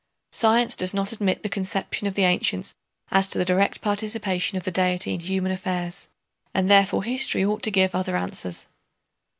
Science 0.31 0.75
does 0.75 0.95
not 0.95 1.11
admit 1.11 1.43
the 1.43 1.47
conception 1.47 2.07
of 2.07 2.15
the 2.15 2.23
ancients 2.23 2.73
as 3.11 3.29
to 3.29 3.37
the 3.37 3.45
direct 3.45 3.81
participation 3.81 4.57
of 4.57 4.63
the 4.63 4.71
Deity 4.71 5.13
in 5.13 5.19
human 5.19 5.51
affairs, 5.51 6.07
and 6.55 6.71
therefore 6.71 7.03
history 7.03 7.45
ought 7.45 7.61
to 7.61 7.69
give 7.69 7.93
other 7.93 8.17
answers. 8.17 8.67